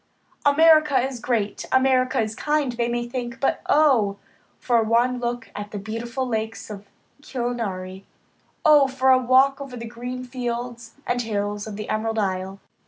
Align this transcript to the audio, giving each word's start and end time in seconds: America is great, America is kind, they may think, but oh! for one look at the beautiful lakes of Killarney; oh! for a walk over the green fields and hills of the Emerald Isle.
America 0.47 0.99
is 0.99 1.19
great, 1.19 1.67
America 1.71 2.19
is 2.19 2.33
kind, 2.33 2.71
they 2.71 2.87
may 2.89 3.07
think, 3.07 3.39
but 3.39 3.61
oh! 3.69 4.17
for 4.57 4.81
one 4.81 5.19
look 5.19 5.51
at 5.55 5.69
the 5.69 5.77
beautiful 5.77 6.27
lakes 6.27 6.71
of 6.71 6.87
Killarney; 7.21 8.07
oh! 8.65 8.87
for 8.87 9.11
a 9.11 9.19
walk 9.19 9.61
over 9.61 9.77
the 9.77 9.85
green 9.85 10.23
fields 10.23 10.95
and 11.05 11.21
hills 11.21 11.67
of 11.67 11.75
the 11.75 11.87
Emerald 11.87 12.17
Isle. 12.17 12.59